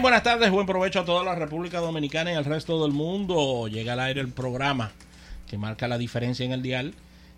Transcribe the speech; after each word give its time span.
buenas 0.00 0.24
tardes, 0.24 0.50
buen 0.50 0.66
provecho 0.66 1.00
a 1.00 1.04
toda 1.04 1.24
la 1.24 1.34
República 1.34 1.78
Dominicana 1.78 2.32
y 2.32 2.34
al 2.34 2.44
resto 2.44 2.82
del 2.82 2.92
mundo. 2.92 3.66
Llega 3.68 3.94
al 3.94 4.00
aire 4.00 4.20
el 4.20 4.28
programa 4.28 4.92
que 5.46 5.56
marca 5.56 5.88
la 5.88 5.96
diferencia 5.96 6.44
en 6.44 6.52
el 6.52 6.60
dial 6.60 6.92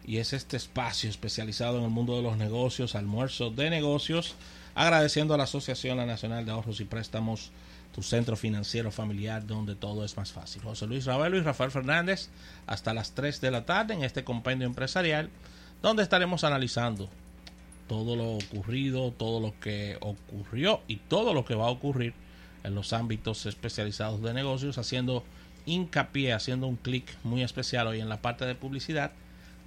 y 0.06 0.16
es 0.16 0.32
este 0.32 0.56
espacio 0.56 1.08
especializado 1.08 1.78
en 1.78 1.84
el 1.84 1.90
mundo 1.90 2.16
de 2.16 2.22
los 2.22 2.36
negocios, 2.36 2.94
almuerzo 2.94 3.50
de 3.50 3.70
negocios, 3.70 4.34
agradeciendo 4.74 5.34
a 5.34 5.36
la 5.36 5.44
Asociación 5.44 5.98
Nacional 5.98 6.46
de 6.46 6.52
Ahorros 6.52 6.80
y 6.80 6.84
Préstamos, 6.84 7.52
tu 7.94 8.02
centro 8.02 8.34
financiero 8.34 8.90
familiar 8.90 9.46
donde 9.46 9.74
todo 9.74 10.04
es 10.04 10.16
más 10.16 10.32
fácil. 10.32 10.62
José 10.62 10.86
Luis 10.86 11.04
Ravelo 11.04 11.36
y 11.36 11.42
Rafael 11.42 11.70
Fernández 11.70 12.28
hasta 12.66 12.94
las 12.94 13.12
3 13.12 13.40
de 13.40 13.50
la 13.50 13.66
tarde 13.66 13.94
en 13.94 14.02
este 14.02 14.24
compendio 14.24 14.66
empresarial 14.66 15.30
donde 15.80 16.02
estaremos 16.02 16.44
analizando 16.44 17.08
todo 17.88 18.16
lo 18.16 18.32
ocurrido, 18.32 19.12
todo 19.12 19.38
lo 19.38 19.58
que 19.60 19.96
ocurrió 20.00 20.80
y 20.88 20.96
todo 20.96 21.34
lo 21.34 21.44
que 21.44 21.54
va 21.54 21.66
a 21.66 21.70
ocurrir 21.70 22.14
en 22.64 22.74
los 22.74 22.92
ámbitos 22.92 23.46
especializados 23.46 24.22
de 24.22 24.34
negocios, 24.34 24.78
haciendo 24.78 25.24
hincapié, 25.66 26.32
haciendo 26.32 26.66
un 26.66 26.76
clic 26.76 27.04
muy 27.24 27.42
especial 27.42 27.86
hoy 27.86 28.00
en 28.00 28.08
la 28.08 28.22
parte 28.22 28.44
de 28.44 28.54
publicidad 28.54 29.12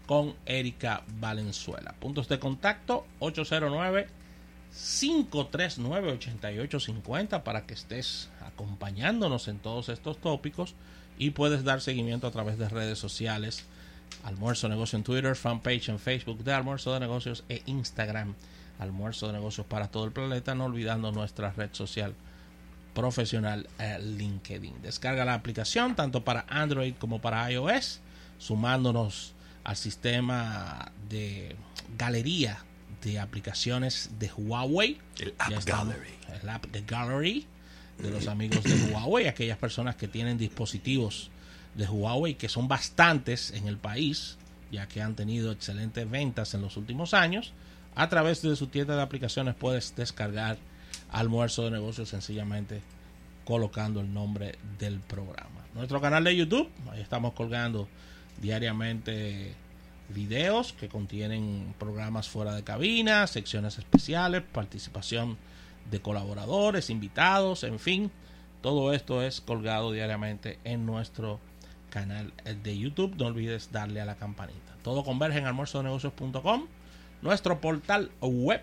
con 0.08 0.34
Erika 0.46 1.04
Valenzuela. 1.20 1.94
Puntos 2.00 2.28
de 2.28 2.40
contacto 2.40 3.06
809 3.20 4.08
539 4.72 6.12
8850 6.14 7.44
para 7.44 7.66
que 7.66 7.74
estés 7.74 8.30
acompañándonos 8.46 9.48
en 9.48 9.60
todos 9.60 9.90
estos 9.90 10.18
tópicos 10.18 10.76
y 11.18 11.32
puedes 11.32 11.64
dar 11.64 11.82
seguimiento 11.82 12.28
a 12.28 12.32
través 12.32 12.58
de 12.58 12.70
redes 12.70 12.98
sociales. 12.98 13.66
Almuerzo 14.24 14.70
Negocio 14.70 14.98
en 14.98 15.04
Twitter, 15.04 15.36
fanpage 15.36 15.90
en 15.90 16.00
Facebook 16.00 16.44
de 16.44 16.54
Almuerzo 16.54 16.94
de 16.94 17.00
Negocios 17.00 17.44
e 17.50 17.62
Instagram 17.66 18.34
Almuerzo 18.80 19.28
de 19.28 19.34
Negocios 19.34 19.66
para 19.68 19.90
todo 19.90 20.06
el 20.06 20.12
planeta, 20.12 20.56
no 20.56 20.66
olvidando 20.66 21.12
nuestra 21.12 21.52
red 21.52 21.70
social 21.74 22.16
profesional 22.94 23.68
eh, 23.80 24.00
LinkedIn. 24.00 24.82
Descarga 24.82 25.26
la 25.26 25.34
aplicación 25.34 25.96
tanto 25.96 26.24
para 26.24 26.46
Android 26.50 26.94
como 26.98 27.22
para 27.22 27.50
iOS, 27.52 28.02
sumándonos 28.38 29.34
al 29.64 29.76
sistema 29.76 30.92
de 31.10 31.56
galería 31.98 32.64
de 33.04 33.20
aplicaciones 33.20 34.12
de 34.20 34.32
Huawei. 34.36 35.00
El 35.20 35.34
App 35.38 35.66
Gallery. 35.66 36.14
El 36.42 36.50
App 36.50 36.66
de 36.68 36.82
Gallery 36.82 37.48
de 37.98 38.10
los 38.10 38.28
amigos 38.28 38.64
de 38.64 38.92
Huawei, 38.92 39.28
aquellas 39.28 39.58
personas 39.58 39.96
que 39.96 40.08
tienen 40.08 40.38
dispositivos 40.38 41.30
de 41.76 41.86
Huawei, 41.86 42.36
que 42.36 42.50
son 42.50 42.68
bastantes 42.68 43.52
en 43.52 43.68
el 43.68 43.78
país, 43.78 44.38
ya 44.72 44.88
que 44.88 45.02
han 45.02 45.16
tenido 45.16 45.52
excelentes 45.52 46.10
ventas 46.10 46.54
en 46.54 46.62
los 46.62 46.78
últimos 46.78 47.14
años. 47.14 47.54
A 47.96 48.10
través 48.10 48.42
de 48.42 48.56
su 48.56 48.68
tienda 48.68 48.96
de 48.96 49.02
aplicaciones 49.02 49.56
puedes 49.56 49.96
descargar 49.96 50.58
almuerzo 51.12 51.64
de 51.64 51.72
negocios 51.72 52.10
sencillamente 52.10 52.82
colocando 53.46 54.00
el 54.02 54.14
nombre 54.14 54.58
del 54.80 55.00
programa. 55.00 55.66
Nuestro 55.74 56.02
canal 56.02 56.24
de 56.24 56.36
YouTube, 56.36 56.70
ahí 56.92 57.02
estamos 57.02 57.34
colgando 57.34 57.88
diariamente 58.42 59.54
videos 60.10 60.74
que 60.74 60.90
contienen 60.90 61.74
programas 61.80 62.28
fuera 62.28 62.54
de 62.54 62.64
cabina, 62.64 63.26
secciones 63.28 63.78
especiales, 63.78 64.42
participación 64.42 65.38
de 65.90 66.02
colaboradores, 66.02 66.90
invitados, 66.90 67.64
en 67.64 67.80
fin, 67.80 68.12
todo 68.62 68.94
esto 68.94 69.24
es 69.24 69.42
colgado 69.42 69.92
diariamente 69.92 70.60
en 70.64 70.86
nuestro 70.86 71.40
canal 71.90 72.32
de 72.64 72.78
YouTube. 72.78 73.16
No 73.18 73.28
olvides 73.28 73.72
darle 73.72 74.02
a 74.02 74.06
la 74.06 74.16
campanita. 74.16 74.76
Todo 74.84 75.04
converge 75.04 75.40
en 75.40 75.46
almuerzonegocios.com, 75.46 76.68
nuestro 77.22 77.60
portal 77.60 78.12
web, 78.22 78.62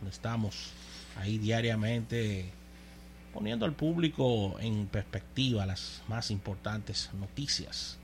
donde 0.00 0.10
estamos 0.10 0.72
ahí 1.16 1.38
diariamente 1.38 2.50
poniendo 3.32 3.64
al 3.64 3.72
público 3.72 4.56
en 4.60 4.86
perspectiva 4.86 5.64
las 5.66 6.02
más 6.08 6.30
importantes 6.30 7.10
noticias 7.18 7.98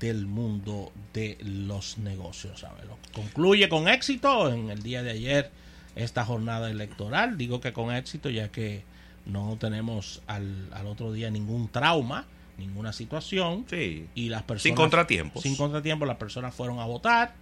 del 0.00 0.26
mundo 0.26 0.92
de 1.12 1.38
los 1.40 1.98
negocios. 1.98 2.60
¿sabes? 2.60 2.84
Concluye 3.12 3.68
con 3.68 3.88
éxito 3.88 4.52
en 4.52 4.70
el 4.70 4.82
día 4.82 5.02
de 5.02 5.12
ayer 5.12 5.50
esta 5.94 6.24
jornada 6.24 6.70
electoral. 6.70 7.38
Digo 7.38 7.60
que 7.60 7.72
con 7.72 7.94
éxito 7.94 8.28
ya 8.30 8.50
que 8.50 8.82
no 9.24 9.56
tenemos 9.58 10.22
al, 10.26 10.68
al 10.72 10.86
otro 10.86 11.12
día 11.12 11.30
ningún 11.30 11.68
trauma, 11.68 12.26
ninguna 12.58 12.92
situación. 12.92 13.64
Sí. 13.68 14.08
Y 14.14 14.28
las 14.28 14.42
personas... 14.42 14.62
Sin 14.62 14.74
contratiempos. 14.74 15.42
Sin 15.42 15.56
contratiempos, 15.56 16.08
las 16.08 16.16
personas 16.16 16.54
fueron 16.54 16.80
a 16.80 16.86
votar, 16.86 17.34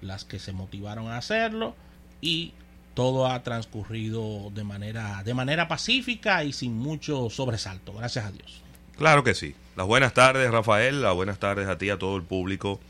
las 0.00 0.24
que 0.24 0.38
se 0.38 0.52
motivaron 0.52 1.08
a 1.08 1.18
hacerlo 1.18 1.74
y 2.20 2.52
todo 2.94 3.26
ha 3.26 3.42
transcurrido 3.42 4.50
de 4.54 4.64
manera, 4.64 5.22
de 5.24 5.34
manera 5.34 5.68
pacífica 5.68 6.44
y 6.44 6.52
sin 6.52 6.74
mucho 6.76 7.28
sobresalto. 7.30 7.92
Gracias 7.92 8.24
a 8.26 8.30
Dios. 8.30 8.62
Claro 8.96 9.24
que 9.24 9.34
sí. 9.34 9.54
Las 9.76 9.86
buenas 9.86 10.14
tardes, 10.14 10.50
Rafael. 10.50 11.02
Las 11.02 11.14
buenas 11.14 11.38
tardes 11.38 11.68
a 11.68 11.76
ti, 11.78 11.90
a 11.90 11.98
todo 11.98 12.16
el 12.16 12.22
público 12.22 12.80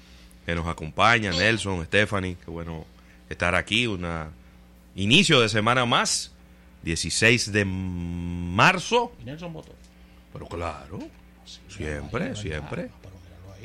que 0.45 0.55
nos 0.55 0.67
acompaña. 0.67 1.31
Nelson, 1.31 1.85
Stephanie. 1.87 2.37
Qué 2.45 2.51
bueno 2.51 2.85
estar 3.31 3.55
aquí. 3.55 3.87
Una 3.87 4.29
inicio 4.95 5.41
de 5.41 5.49
semana 5.49 5.87
más. 5.87 6.31
16 6.83 7.53
de 7.53 7.65
marzo. 7.65 9.13
Y 9.23 9.25
Nelson 9.25 9.53
votó. 9.53 9.73
Pero 10.33 10.47
claro. 10.47 10.99
Sí, 11.47 11.61
Siempre, 11.69 12.25
ahí, 12.31 12.37
siempre. 12.37 12.91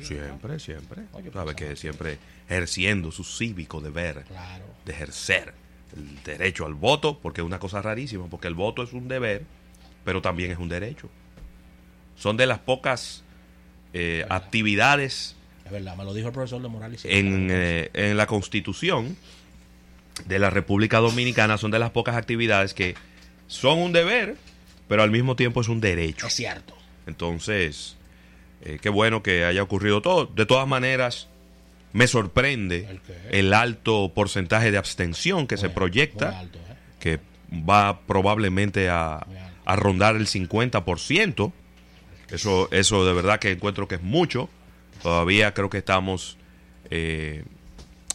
Siempre, 0.02 0.60
siempre. 0.60 1.02
Oye, 1.12 1.12
Sabe 1.12 1.24
pensaba 1.24 1.54
que 1.56 1.76
siempre 1.76 2.18
ejerciendo 2.48 3.12
su 3.12 3.24
cívico 3.26 3.82
deber 3.82 4.24
Claro. 4.24 4.64
de 4.86 4.94
ejercer 4.94 5.54
el 5.96 6.24
derecho 6.24 6.66
al 6.66 6.74
voto, 6.74 7.20
porque 7.20 7.42
es 7.42 7.46
una 7.46 7.60
cosa 7.60 7.82
rarísima, 7.82 8.28
porque 8.28 8.48
el 8.48 8.56
voto 8.56 8.84
es 8.84 8.94
un 8.94 9.08
deber, 9.08 9.44
pero 10.04 10.22
también 10.22 10.52
es 10.52 10.58
un 10.58 10.70
derecho. 10.70 11.10
Son 12.16 12.38
de 12.38 12.46
las 12.46 12.60
pocas 12.60 13.24
eh, 13.94 14.26
actividades 14.30 15.36
Es 15.66 15.72
verdad, 15.72 15.96
me 15.96 16.04
lo 16.04 16.14
dijo 16.14 16.28
el 16.28 16.34
profesor 16.34 16.62
de 16.62 16.68
Morales. 16.68 17.06
en, 17.06 17.48
eh, 17.50 17.90
en 17.94 18.18
la 18.18 18.28
constitución 18.28 19.18
de 20.26 20.40
la 20.40 20.50
República 20.50 21.00
Dominicana, 21.00 21.58
son 21.58 21.72
de 21.72 21.80
las 21.80 21.92
pocas 21.92 22.16
actividades 22.16 22.74
que 22.74 22.96
son 23.48 23.80
un 23.80 23.94
deber, 23.94 24.36
pero 24.88 25.04
al 25.04 25.12
mismo 25.12 25.36
tiempo 25.36 25.62
es 25.62 25.70
un 25.70 25.82
derecho. 25.82 26.28
Es 26.28 26.34
cierto. 26.34 26.76
Entonces, 27.08 27.96
eh, 28.62 28.80
qué 28.82 28.90
bueno 28.90 29.24
que 29.24 29.46
haya 29.46 29.64
ocurrido 29.64 30.02
todo. 30.02 30.26
De 30.26 30.46
todas 30.46 30.68
maneras, 30.68 31.28
me 31.94 32.08
sorprende 32.08 33.00
¿El 33.32 33.54
alto 33.54 34.12
porcentaje 34.14 34.72
de 34.72 34.78
abstención 34.78 35.48
que 35.48 35.58
se 35.58 35.70
proyecta, 35.70 36.40
alto, 36.40 36.60
¿eh? 36.60 36.76
que 37.00 37.20
va 37.52 38.02
probablemente 38.02 38.90
a 38.90 39.26
rondar 39.76 40.16
el 40.16 40.28
50%. 40.28 41.52
Eso, 42.32 42.70
eso 42.72 43.06
de 43.06 43.14
verdad 43.14 43.40
que 43.40 43.52
encuentro 43.52 43.88
que 43.88 43.96
es 43.96 44.04
mucho. 44.04 44.50
Todavía 45.02 45.54
creo 45.54 45.70
que 45.70 45.78
estamos... 45.80 46.38
eh, 46.90 47.44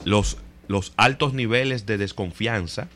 los, 0.04 0.36
los 0.68 0.92
altos 0.96 1.32
niveles 1.34 1.86
de 1.86 1.96
desconfianza 1.98 2.88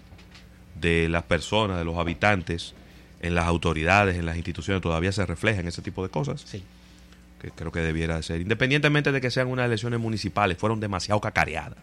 de 0.75 1.09
las 1.09 1.23
personas, 1.25 1.79
de 1.79 1.85
los 1.85 1.97
habitantes, 1.97 2.75
en 3.21 3.35
las 3.35 3.47
autoridades, 3.47 4.17
en 4.17 4.27
las 4.27 4.37
instituciones, 4.37 4.83
todavía 4.83 5.11
se 5.13 5.25
reflejan 5.27 5.67
ese 5.67 5.83
tipo 5.83 6.03
de 6.03 6.11
cosas 6.11 6.43
Sí. 6.47 6.63
Que 7.41 7.51
creo 7.51 7.71
que 7.73 7.81
debiera 7.81 8.17
de 8.17 8.23
ser, 8.23 8.41
independientemente 8.41 9.13
de 9.13 9.21
que 9.21 9.31
sean 9.31 9.49
unas 9.49 9.67
elecciones 9.67 10.01
municipales, 10.01 10.59
fueron 10.59 10.81
demasiado 10.81 11.21
cacareadas. 11.21 11.79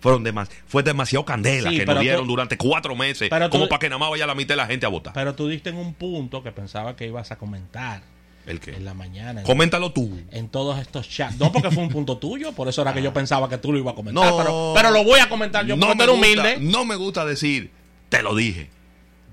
Fueron 0.00 0.22
demas 0.22 0.48
fue 0.68 0.84
demasiado 0.84 1.24
candela 1.24 1.70
Sí, 1.70 1.78
que 1.78 1.84
nos 1.86 1.98
dieron 2.00 2.22
tú- 2.22 2.28
durante 2.28 2.56
cuatro 2.56 2.94
meses, 2.94 3.28
pero 3.28 3.46
tú- 3.50 3.58
como 3.58 3.68
para 3.68 3.80
que 3.80 3.88
nada 3.88 3.98
más 3.98 4.10
vaya 4.10 4.26
la 4.28 4.36
mitad 4.36 4.50
de 4.54 4.56
la 4.58 4.66
gente 4.66 4.86
a 4.86 4.88
votar. 4.88 5.12
Pero 5.12 5.34
tú 5.34 5.48
diste 5.48 5.70
en 5.70 5.76
un 5.76 5.94
punto 5.94 6.42
que 6.44 6.52
pensaba 6.52 6.94
que 6.94 7.08
ibas 7.08 7.32
a 7.32 7.36
comentar 7.36 8.02
¿El 8.46 8.60
qué? 8.60 8.76
en 8.76 8.84
la 8.84 8.94
mañana. 8.94 9.40
en- 9.40 9.46
Coméntalo 9.46 9.92
tú. 9.92 10.20
en 10.30 10.48
todos 10.50 10.78
estos 10.78 11.08
chats. 11.08 11.36
No 11.40 11.50
porque 11.50 11.72
fue 11.72 11.82
un 11.82 11.88
punto 11.88 12.16
tuyo, 12.16 12.52
por 12.52 12.68
eso 12.68 12.82
era 12.82 12.94
que 12.94 13.02
yo 13.02 13.12
pensaba 13.12 13.48
que 13.48 13.58
tú 13.58 13.72
lo 13.72 13.78
ibas 13.80 13.94
a 13.94 13.96
comentar. 13.96 14.24
No. 14.24 14.36
pero, 14.38 14.72
pero 14.76 14.90
lo 14.92 15.02
voy 15.02 15.18
a 15.18 15.28
comentar 15.28 15.66
yo 15.66 15.74
porque 15.76 15.92
tú 15.92 15.98
me 15.98 16.06
gusta, 16.06 16.14
humilde. 16.42 16.58
no 16.60 16.84
me 16.84 16.94
gusta 16.94 17.24
decir, 17.24 17.72
te 18.08 18.22
lo 18.22 18.36
dije. 18.36 18.70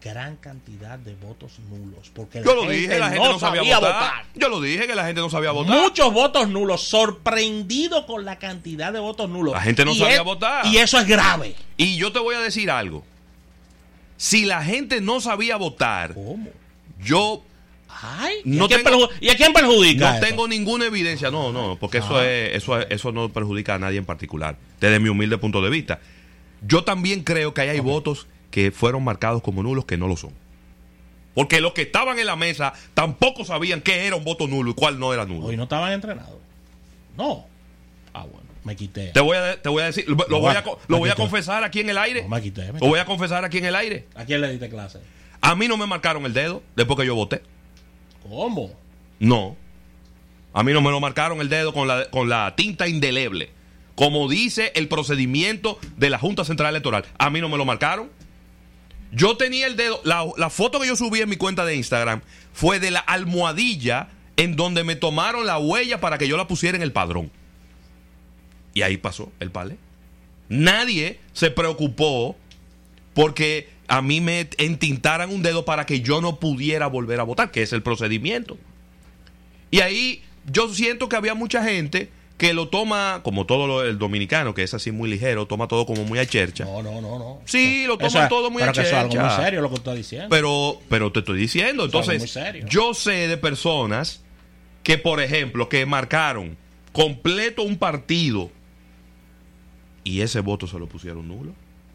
Gran 0.05 0.35
cantidad 0.35 0.99
de 0.99 1.15
votos 1.15 1.53
nulos. 1.67 2.11
Porque 2.13 2.43
Yo 2.45 2.53
lo 2.53 2.69
dije, 2.69 2.99
la 2.99 3.09
gente 3.09 3.27
no, 3.27 3.39
sabía, 3.39 3.79
votar. 3.79 4.25
Yo 4.35 4.49
lo 4.49 4.61
dije 4.61 4.85
que 4.85 4.93
la 4.93 5.03
gente 5.07 5.19
no 5.19 5.31
sabía 5.31 5.49
votar. 5.49 5.75
Muchos 5.81 6.13
votos 6.13 6.47
nulos. 6.47 6.83
Sorprendido 6.87 8.05
con 8.05 8.23
la 8.23 8.37
cantidad 8.37 8.93
de 8.93 8.99
votos 8.99 9.27
nulos. 9.27 9.55
La 9.55 9.61
gente 9.61 9.83
no 9.83 9.93
Y 9.93 9.97
sabía 9.97 10.17
es- 10.17 10.23
votar. 10.23 10.65
Y 10.67 10.77
eso 10.77 10.99
es 10.99 11.07
grave. 11.07 11.55
Y 11.75 11.97
yo 11.97 12.11
te 12.11 12.19
voy 12.19 12.35
a 12.35 12.39
decir 12.39 12.69
algo. 12.69 13.03
Si 14.17 14.45
la 14.45 14.63
gente 14.63 15.01
no 15.01 15.19
sabía 15.21 15.57
votar, 15.57 16.13
¿Cómo? 16.13 16.49
yo 17.03 17.41
Ay, 18.01 18.35
¿y, 18.43 18.49
No 18.57 18.65
a 18.65 18.67
tengo- 18.67 19.09
¿y 19.21 19.29
a 19.29 19.35
quién 19.37 19.53
perjudica? 19.53 20.11
No 20.11 20.17
eso? 20.17 20.25
tengo 20.27 20.47
ninguna 20.49 20.85
evidencia, 20.85 21.31
no, 21.31 21.51
no, 21.53 21.77
porque 21.79 21.99
eso, 21.99 22.21
es, 22.21 22.53
eso, 22.55 22.77
es- 22.77 22.87
eso 22.89 23.11
no 23.13 23.29
perjudica 23.29 23.75
a 23.75 23.79
nadie 23.79 23.97
en 23.97 24.05
particular, 24.05 24.57
desde 24.81 24.99
mi 24.99 25.07
humilde 25.09 25.37
punto 25.37 25.61
de 25.61 25.69
vista. 25.69 25.99
Yo 26.61 26.83
también 26.83 27.23
creo 27.23 27.53
que 27.53 27.61
ahí 27.61 27.69
hay 27.69 27.79
votos 27.79 28.27
que 28.51 28.71
fueron 28.71 29.03
marcados 29.03 29.41
como 29.41 29.63
nulos 29.63 29.85
que 29.85 29.97
no 29.97 30.07
lo 30.07 30.17
son. 30.17 30.31
Porque 31.33 31.59
los 31.59 31.73
que 31.73 31.83
estaban 31.83 32.17
en 32.17 32.25
la 32.25 32.37
mesa 32.37 32.73
tampoco 32.93 33.43
sabían 33.43 33.81
qué 33.81 34.07
era 34.07 34.15
un 34.15 34.23
voto 34.23 34.47
nulo 34.47 34.71
y 34.71 34.73
cuál 34.73 34.99
no 34.99 35.13
era 35.13 35.25
nulo. 35.25 35.47
Hoy 35.47 35.57
no 35.57 35.63
estaban 35.63 35.91
entrenados. 35.91 36.39
No. 37.17 37.45
Ah, 38.13 38.23
bueno, 38.23 38.47
me 38.63 38.75
quité. 38.75 39.07
Te 39.07 39.19
voy 39.19 39.35
a, 39.35 39.61
te 39.61 39.67
voy 39.67 39.83
a 39.83 39.85
decir, 39.87 40.05
lo, 40.07 40.15
No, 40.29 40.39
voy, 40.39 40.55
a, 40.55 40.63
lo 40.87 40.97
voy 40.97 41.09
a 41.09 41.15
confesar 41.15 41.65
aquí 41.65 41.81
en 41.81 41.89
el 41.89 41.97
aire. 41.97 42.23
No, 42.23 42.29
me 42.29 42.41
quité, 42.41 42.71
me 42.71 42.79
Lo 42.79 42.87
voy 42.87 42.99
a 42.99 43.05
confesar 43.05 43.43
aquí 43.43 43.57
en 43.57 43.65
el 43.65 43.75
aire. 43.75 44.07
¿A 44.15 44.23
quién 44.23 44.39
le 44.39 44.49
diste 44.49 44.69
clase? 44.69 44.99
A 45.41 45.55
mí 45.55 45.67
no 45.67 45.75
me 45.75 45.85
marcaron 45.85 46.25
el 46.25 46.33
dedo 46.33 46.63
después 46.75 46.97
que 46.97 47.05
yo 47.05 47.15
voté. 47.15 47.41
¿Cómo? 48.27 48.71
No. 49.19 49.57
A 50.53 50.63
mí 50.63 50.71
no 50.71 50.81
me 50.81 50.89
lo 50.89 51.01
marcaron 51.01 51.41
el 51.41 51.49
dedo 51.49 51.73
con 51.73 51.87
la, 51.87 52.09
con 52.09 52.29
la 52.29 52.55
tinta 52.55 52.87
indeleble. 52.87 53.49
Como 53.95 54.29
dice 54.29 54.71
el 54.75 54.87
procedimiento 54.87 55.79
de 55.97 56.09
la 56.09 56.17
Junta 56.17 56.45
Central 56.45 56.69
Electoral. 56.69 57.03
A 57.17 57.29
mí 57.29 57.41
no 57.41 57.49
me 57.49 57.57
lo 57.57 57.65
marcaron. 57.65 58.09
Yo 59.15 59.37
tenía 59.37 59.65
el 59.65 59.77
dedo. 59.77 60.01
La, 60.03 60.49
foto 60.49 60.79
que 60.79 60.87
yo 60.87 60.95
subí 60.95 61.21
en 61.21 61.29
mi 61.29 61.37
cuenta 61.37 61.65
de 61.65 61.75
Instagram 61.75 62.21
fue 62.53 62.79
de 62.79 62.91
la 62.91 62.99
almohadilla 62.99 64.09
en 64.35 64.57
donde 64.57 64.83
me 64.83 64.97
tomaron 64.97 65.45
la 65.45 65.57
huella 65.57 66.01
para 66.01 66.17
que 66.17 66.27
yo 66.27 66.35
la 66.35 66.47
pusiera 66.47 66.75
en 66.75 66.81
el 66.81 66.91
padrón. 66.91 67.31
Y 68.73 68.81
ahí 68.81 68.97
pasó 68.97 69.31
el 69.39 69.51
palé. 69.51 69.77
Nadie 70.49 71.19
se 71.31 71.49
preocupó 71.49 72.35
porque 73.13 73.69
a 73.87 74.01
mí 74.01 74.19
me 74.19 74.49
entintaran 74.57 75.29
un 75.29 75.41
dedo 75.41 75.63
para 75.63 75.85
que 75.85 76.01
yo 76.01 76.19
no 76.19 76.39
pudiera 76.39 76.87
volver 76.87 77.21
a 77.21 77.23
votar, 77.23 77.51
que 77.51 77.61
es 77.61 77.71
el 77.71 77.81
procedimiento. 77.81 78.57
Y 79.71 79.79
ahí 79.79 80.23
yo 80.51 80.73
siento 80.73 81.07
que 81.07 81.15
había 81.15 81.35
mucha 81.35 81.63
gente 81.63 82.09
que 82.37 82.53
lo 82.53 82.67
toma, 82.67 83.21
como 83.23 83.45
todo 83.45 83.65
lo, 83.65 83.83
el 83.83 83.97
dominicano, 83.97 84.53
que 84.53 84.63
es 84.63 84.73
así 84.73 84.91
muy 84.91 85.09
ligero, 85.09 85.45
toma 85.45 85.67
todo 85.69 85.85
como 85.85 86.03
muy 86.03 86.19
a 86.19 86.25
chercha. 86.25 86.65
No, 86.65 86.83
no, 86.83 86.99
no, 86.99 87.17
no. 87.17 87.39
Sí, 87.45 87.85
lo 87.87 87.97
Eso 87.99 88.21
es- 88.21 88.27
todo 88.29 88.51
muy 88.51 88.59
pero 88.59 88.71
a 88.71 88.73
que 88.73 88.81
eso 88.81 88.89
es 88.89 88.93
algo 88.95 89.11
chercha. 89.13 89.35
muy 89.37 89.45
serio 89.45 89.61
lo 89.61 89.69
que 89.69 89.75
estás 89.75 89.95
diciendo. 89.95 90.27
Pero, 90.29 90.81
pero 90.89 91.11
te 91.13 91.19
estoy 91.19 91.37
diciendo, 91.39 91.85
Eso 91.85 91.97
entonces, 92.11 92.37
yo 92.69 92.93
sé 92.93 93.27
de 93.29 93.37
personas 93.37 94.21
que, 94.83 94.97
por 94.97 95.21
ejemplo, 95.21 95.69
que 95.69 95.85
marcaron 95.85 96.57
completo 96.91 97.63
un 97.63 97.77
partido 97.77 98.51
y 100.03 100.21
ese 100.21 100.39
voto 100.41 100.67
se 100.67 100.77
lo 100.77 100.87
pusieron 100.87 101.27
nulo. 101.27 101.53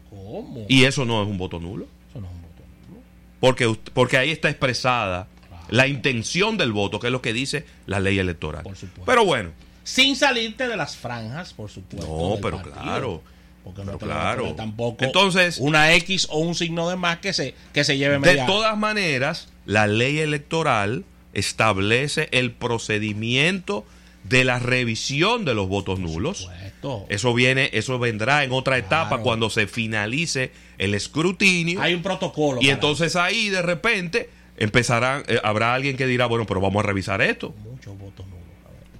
¿Cómo? 0.09 0.65
Y 0.67 0.83
eso 0.85 1.05
no 1.05 1.21
es 1.21 1.27
un 1.27 1.37
voto 1.37 1.59
nulo. 1.59 1.85
Eso 2.09 2.19
no 2.19 2.27
es 2.27 2.33
un 2.33 2.41
voto 2.41 2.63
nulo. 2.89 3.01
Porque, 3.39 3.73
porque 3.93 4.17
ahí 4.17 4.31
está 4.31 4.49
expresada 4.49 5.27
la 5.69 5.87
intención 5.87 6.57
del 6.57 6.71
voto, 6.73 6.99
que 6.99 7.07
es 7.07 7.11
lo 7.13 7.21
que 7.21 7.31
dice 7.31 7.65
la 7.85 7.99
ley 7.99 8.19
electoral. 8.19 8.63
Por 8.63 8.75
supuesto. 8.75 9.03
Pero 9.05 9.23
bueno, 9.23 9.51
Sin 9.83 10.15
salirte 10.15 10.67
de 10.67 10.77
las 10.77 10.95
franjas, 10.95 11.53
por 11.53 11.69
supuesto. 11.69 12.07
No, 12.07 12.37
pero 12.41 12.57
partido. 12.57 12.81
claro. 12.83 13.23
Porque 13.63 13.83
no 13.85 13.97
claro. 13.99 14.53
tampoco 14.55 15.03
Entonces- 15.05 15.57
una 15.59 15.93
X 15.93 16.27
o 16.31 16.39
un 16.39 16.55
signo 16.55 16.89
de 16.89 16.95
más 16.95 17.19
que 17.19 17.31
se, 17.33 17.53
que 17.73 17.83
se 17.83 17.97
lleve 17.97 18.13
de 18.13 18.19
media. 18.19 18.45
todas 18.47 18.75
maneras, 18.77 19.49
la 19.65 19.85
ley 19.87 20.17
electoral 20.19 21.03
establece 21.33 22.27
el 22.31 22.51
procedimiento 22.51 23.85
de 24.23 24.43
la 24.43 24.59
revisión 24.59 25.45
de 25.45 25.53
los 25.53 25.67
votos 25.67 25.99
nulos. 25.99 26.49
Eso 27.09 27.33
viene, 27.33 27.69
eso 27.73 27.99
vendrá 27.99 28.43
en 28.43 28.51
otra 28.51 28.77
etapa 28.77 29.09
Claro. 29.09 29.23
cuando 29.23 29.49
se 29.51 29.67
finalice 29.67 30.51
el 30.79 30.93
escrutinio. 30.95 31.81
Hay 31.81 31.93
un 31.93 32.01
protocolo. 32.01 32.59
y 32.61 32.69
entonces 32.69 33.15
ahí 33.15 33.49
de 33.49 33.61
repente 33.61 34.29
empezarán, 34.57 35.23
eh, 35.27 35.39
habrá 35.43 35.73
alguien 35.75 35.97
que 35.97 36.07
dirá, 36.07 36.25
bueno, 36.25 36.45
pero 36.47 36.61
vamos 36.61 36.83
a 36.83 36.87
revisar 36.87 37.21
esto. 37.21 37.53
Muchos 37.63 37.97
votos 37.97 38.25
nulos. 38.27 38.40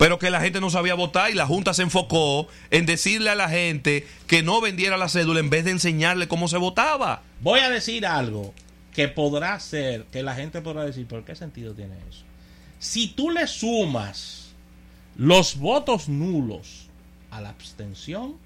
Pero 0.02 0.18
que 0.18 0.32
la 0.32 0.42
gente 0.42 0.60
no 0.60 0.72
sabía 0.72 0.96
votar 0.96 1.30
y 1.30 1.36
la 1.36 1.46
Junta 1.46 1.76
se 1.76 1.84
enfocó 1.84 2.48
en 2.72 2.88
decirle 2.88 3.30
a 3.30 3.36
la 3.36 3.50
gente 3.50 4.08
que 4.26 4.42
no 4.42 4.60
vendiera 4.60 4.98
la 4.98 5.08
cédula 5.08 5.40
en 5.40 5.52
vez 5.52 5.64
de 5.64 5.70
enseñarle 5.70 6.28
cómo 6.28 6.48
se 6.48 6.58
votaba. 6.58 7.22
Voy 7.40 7.60
a 7.60 7.70
decir 7.70 8.08
algo 8.08 8.52
que 8.96 9.10
podrá 9.10 9.60
ser, 9.60 10.06
que 10.06 10.24
la 10.24 10.34
gente 10.34 10.60
podrá 10.64 10.86
decir, 10.86 11.06
pero 11.08 11.24
¿qué 11.24 11.36
sentido 11.36 11.76
tiene 11.76 11.94
eso? 12.10 12.24
Si 12.80 13.10
tú 13.10 13.30
le 13.30 13.46
sumas 13.46 14.56
los 15.18 15.58
votos 15.58 16.10
nulos 16.10 16.90
a 17.30 17.40
la 17.40 17.50
abstención, 17.50 18.38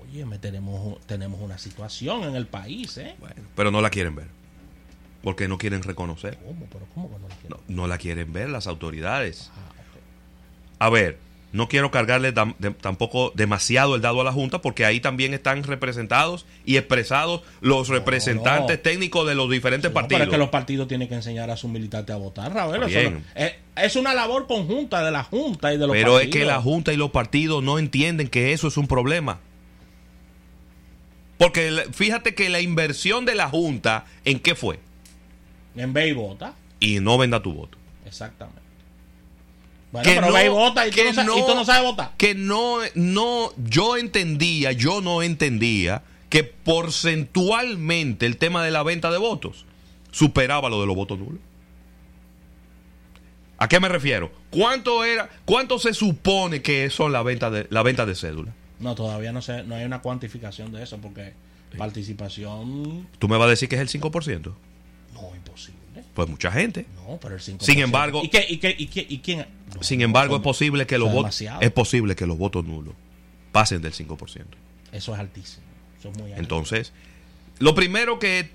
oye, 0.00 0.24
me 0.26 0.38
tenemos, 0.38 1.04
tenemos 1.06 1.40
una 1.40 1.58
situación 1.58 2.22
en 2.22 2.36
el 2.36 2.46
país, 2.46 2.98
¿eh? 2.98 3.16
Bueno, 3.18 3.42
pero 3.56 3.72
no 3.72 3.80
la 3.80 3.90
quieren 3.90 4.14
ver. 4.14 4.28
Porque 5.24 5.48
no 5.48 5.58
quieren 5.58 5.82
reconocer. 5.82 6.38
¿Cómo? 6.38 6.66
¿Pero 6.70 6.86
cómo 6.94 7.08
que 7.10 7.18
no 7.18 7.28
la 7.28 7.34
quiero? 7.34 7.60
No, 7.66 7.74
no 7.82 7.86
la 7.88 7.98
quieren 7.98 8.32
ver 8.32 8.48
las 8.48 8.68
autoridades. 8.68 9.50
Ah. 9.56 9.81
A 10.84 10.90
ver, 10.90 11.16
no 11.52 11.68
quiero 11.68 11.90
cargarle 11.90 12.32
tampoco 12.80 13.30
demasiado 13.36 13.94
el 13.94 14.00
dado 14.00 14.20
a 14.20 14.24
la 14.24 14.32
Junta 14.32 14.60
porque 14.62 14.84
ahí 14.84 15.00
también 15.00 15.32
están 15.34 15.62
representados 15.62 16.44
y 16.64 16.76
expresados 16.76 17.42
los 17.60 17.88
representantes 17.88 18.78
no. 18.78 18.82
técnicos 18.82 19.28
de 19.28 19.34
los 19.34 19.48
diferentes 19.50 19.90
No, 19.90 19.94
partidos. 19.94 20.18
pero 20.20 20.30
es 20.30 20.34
que 20.34 20.38
los 20.38 20.48
partidos 20.48 20.88
tienen 20.88 21.08
que 21.08 21.14
enseñar 21.14 21.50
a 21.50 21.56
sus 21.56 21.70
militantes 21.70 22.14
a 22.14 22.18
votar, 22.18 22.52
Raúl. 22.52 22.80
No- 22.80 22.86
es, 22.86 23.52
es 23.76 23.96
una 23.96 24.12
labor 24.14 24.46
conjunta 24.46 25.04
de 25.04 25.10
la 25.12 25.22
Junta 25.22 25.72
y 25.72 25.78
de 25.78 25.86
los 25.86 25.94
Pero 25.94 26.18
es 26.18 26.24
partidos. 26.26 26.36
que 26.36 26.44
la 26.46 26.60
Junta 26.60 26.92
y 26.92 26.96
los 26.96 27.10
partidos 27.10 27.62
no 27.62 27.78
entienden 27.78 28.28
que 28.28 28.52
eso 28.52 28.66
es 28.66 28.76
un 28.76 28.88
problema. 28.88 29.38
Porque 31.38 31.84
fíjate 31.92 32.34
que 32.34 32.48
la 32.48 32.60
inversión 32.60 33.24
de 33.24 33.34
la 33.34 33.48
Junta, 33.48 34.06
¿en 34.24 34.38
qué 34.40 34.54
fue? 34.54 34.78
En 35.76 35.92
ve 35.92 36.08
y 36.08 36.12
vota. 36.12 36.54
Y 36.80 37.00
no 37.00 37.18
venda 37.18 37.40
tu 37.42 37.52
voto. 37.52 37.78
Exactamente. 38.06 38.61
Bueno, 39.92 40.08
Que 40.08 40.14
pero 40.16 40.26
no- 40.28 40.32
ve 40.32 40.46
y 40.46 40.48
vota 40.48 40.86
y 40.86 40.90
tú, 40.90 40.96
que 40.96 41.04
no, 41.04 41.12
sa- 41.14 41.22
y 41.22 41.46
tú 41.46 41.54
no 41.54 41.64
sabes 41.64 41.82
votar. 41.82 42.12
Que 42.16 42.34
no, 42.34 42.78
no, 42.94 43.52
yo 43.64 43.96
entendía, 43.98 44.72
yo 44.72 45.00
no 45.02 45.22
entendía 45.22 46.02
que 46.30 46.44
porcentualmente 46.44 48.24
el 48.26 48.38
tema 48.38 48.64
de 48.64 48.70
la 48.70 48.82
venta 48.82 49.10
de 49.10 49.18
votos 49.18 49.66
superaba 50.10 50.70
lo 50.70 50.80
de 50.80 50.86
los 50.86 50.96
votos 50.96 51.18
nulos. 51.18 51.40
¿A 53.58 53.68
qué 53.68 53.78
me 53.80 53.88
refiero? 53.88 54.32
¿Cuánto 54.50 55.04
era, 55.04 55.28
cuánto 55.44 55.78
se 55.78 55.94
supone 55.94 56.62
que 56.62 56.90
son 56.90 57.12
la 57.12 57.22
venta 57.22 57.50
de 57.50 57.66
la 57.70 57.82
venta 57.82 58.06
de 58.06 58.14
cédula? 58.14 58.52
No, 58.80 58.94
todavía 58.94 59.30
no 59.32 59.42
sé, 59.42 59.62
no 59.62 59.74
hay 59.76 59.84
una 59.84 60.00
cuantificación 60.00 60.72
de 60.72 60.82
eso 60.82 60.98
porque 60.98 61.34
participación 61.78 63.06
¿Tú 63.18 63.28
me 63.28 63.36
vas 63.36 63.46
a 63.46 63.50
decir 63.50 63.68
que 63.68 63.76
es 63.76 63.80
el 63.80 63.88
5%? 63.88 64.52
no 65.14 65.36
imposible. 65.36 65.78
Pues 66.14 66.28
mucha 66.28 66.50
gente. 66.52 66.86
No, 66.96 67.18
pero 67.20 67.34
el 67.36 67.40
5%. 67.40 67.60
Sin 67.64 67.78
embargo- 67.80 68.20
¿Y, 68.22 68.28
qué, 68.28 68.44
y, 68.48 68.58
qué, 68.58 68.74
y, 68.78 68.86
qué, 68.86 69.06
y 69.08 69.18
quién? 69.18 69.46
No, 69.74 69.82
Sin 69.82 70.00
embargo, 70.02 70.36
es 70.36 70.42
posible 70.42 70.86
que 70.86 70.98
los 70.98 71.10
votos 71.12 71.42
es 71.60 71.70
posible 71.70 72.14
que 72.14 72.26
los 72.26 72.36
votos 72.36 72.64
nulos 72.64 72.94
pasen 73.50 73.80
del 73.82 73.92
5%. 73.94 74.44
Eso 74.92 75.14
es 75.14 75.20
altísimo. 75.20 75.64
Eso 75.98 76.10
es 76.10 76.18
muy 76.18 76.30
alto. 76.32 76.40
Entonces, 76.42 76.92
lo 77.58 77.74
primero 77.74 78.18
que 78.18 78.50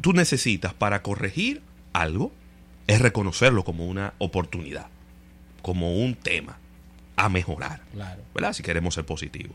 tú 0.00 0.12
necesitas 0.14 0.72
para 0.72 1.02
corregir 1.02 1.60
algo 1.92 2.32
es 2.86 3.00
reconocerlo 3.00 3.62
como 3.64 3.86
una 3.86 4.14
oportunidad, 4.18 4.86
como 5.60 5.94
un 5.98 6.14
tema 6.14 6.56
a 7.16 7.28
mejorar, 7.28 7.82
Claro. 7.92 8.22
¿verdad? 8.34 8.54
Si 8.54 8.62
queremos 8.62 8.94
ser 8.94 9.04
positivos. 9.04 9.54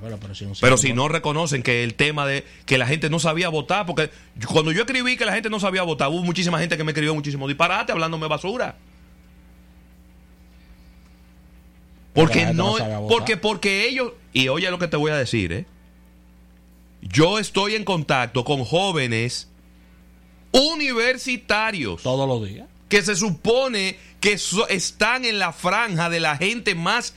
Pero 0.00 0.34
si, 0.34 0.46
Pero 0.60 0.76
no 0.96 1.08
reconocen 1.08 1.62
que 1.62 1.82
el 1.82 1.94
tema 1.94 2.26
de 2.26 2.44
que 2.66 2.76
la 2.78 2.86
gente 2.86 3.08
no 3.08 3.18
sabía 3.18 3.48
votar, 3.48 3.86
porque 3.86 4.10
cuando 4.46 4.70
yo 4.72 4.82
escribí 4.82 5.16
que 5.16 5.24
la 5.24 5.32
gente 5.32 5.48
no 5.48 5.60
sabía 5.60 5.82
votar, 5.82 6.08
hubo 6.08 6.22
muchísima 6.22 6.58
gente 6.58 6.76
que 6.76 6.84
me 6.84 6.90
escribió 6.92 7.14
muchísimo 7.14 7.48
disparate 7.48 7.92
hablándome 7.92 8.26
basura. 8.28 8.76
Porque 12.12 12.46
no 12.52 12.76
porque 13.08 13.36
porque 13.36 13.88
ellos 13.88 14.12
y 14.32 14.48
oye 14.48 14.70
lo 14.70 14.78
que 14.78 14.88
te 14.88 14.96
voy 14.96 15.10
a 15.10 15.16
decir, 15.16 15.52
¿eh? 15.52 15.66
Yo 17.02 17.38
estoy 17.38 17.74
en 17.74 17.84
contacto 17.84 18.44
con 18.44 18.64
jóvenes 18.64 19.48
universitarios 20.52 22.02
Todos 22.02 22.28
los 22.28 22.48
días. 22.48 22.68
que 22.88 23.02
se 23.02 23.16
supone 23.16 23.98
que 24.20 24.38
so- 24.38 24.68
están 24.68 25.24
en 25.24 25.38
la 25.38 25.52
franja 25.52 26.08
de 26.08 26.20
la 26.20 26.36
gente 26.36 26.74
más 26.74 27.14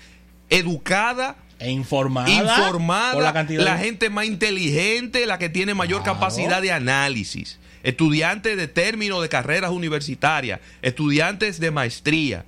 educada 0.50 1.36
E 1.60 1.72
informada. 1.72 2.30
informada, 2.30 3.14
por 3.14 3.22
la, 3.24 3.30
la 3.30 3.34
cantidad 3.34 3.78
de- 3.78 3.84
gente 3.84 4.10
más 4.10 4.26
inteligente, 4.26 5.26
la 5.26 5.38
que 5.40 5.50
tiene 5.50 5.74
mayor 5.74 6.04
Claro. 6.04 6.20
capacidad 6.20 6.62
de 6.62 6.72
análisis, 6.72 7.60
estudiantes 7.84 8.58
de 8.58 8.68
término 8.68 9.22
de 9.22 9.30
carreras 9.30 9.72
universitarias, 9.72 10.60
estudiantes 10.82 11.60
de 11.60 11.72
maestría. 11.72 12.46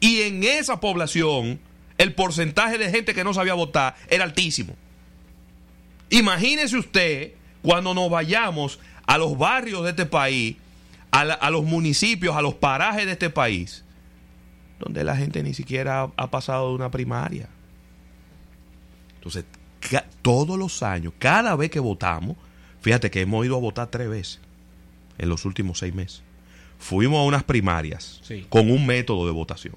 Y 0.00 0.20
en 0.22 0.44
esa 0.44 0.80
población, 0.80 1.58
el 1.96 2.12
porcentaje 2.12 2.76
de 2.76 2.90
gente 2.90 3.14
que 3.14 3.24
no 3.24 3.32
sabía 3.32 3.54
votar 3.54 3.94
era 4.10 4.24
altísimo. 4.24 4.76
Imagínese 6.10 6.76
usted 6.76 7.32
cuando 7.62 7.94
nos 7.94 8.10
vayamos 8.10 8.78
a 9.06 9.18
los 9.18 9.36
barrios 9.38 9.82
de 9.84 9.90
este 9.90 10.06
país, 10.06 10.56
a, 11.10 11.24
la- 11.24 11.34
a 11.34 11.50
los 11.50 11.64
municipios, 11.64 12.36
a 12.36 12.42
los 12.42 12.54
parajes 12.54 13.06
de 13.06 13.12
este 13.12 13.30
país, 13.30 13.84
donde 14.78 15.04
la 15.04 15.16
gente 15.16 15.42
ni 15.42 15.54
siquiera 15.54 16.02
ha- 16.02 16.12
ha 16.16 16.30
pasado 16.30 16.68
de 16.68 16.74
una 16.74 16.90
primaria. 16.90 17.48
Entonces, 19.26 19.44
todos 20.22 20.58
los 20.58 20.82
años, 20.82 21.12
cada 21.18 21.54
vez 21.56 21.70
que 21.70 21.80
votamos, 21.80 22.36
fíjate 22.80 23.10
que 23.10 23.20
hemos 23.20 23.44
ido 23.44 23.56
a 23.56 23.60
votar 23.60 23.88
tres 23.88 24.08
veces 24.08 24.40
en 25.18 25.28
los 25.28 25.44
últimos 25.44 25.78
seis 25.78 25.94
meses. 25.94 26.22
Fuimos 26.78 27.18
a 27.18 27.22
unas 27.24 27.44
primarias 27.44 28.20
Sí. 28.22 28.46
con 28.48 28.70
un 28.70 28.86
método 28.86 29.26
de 29.26 29.32
votación. 29.32 29.74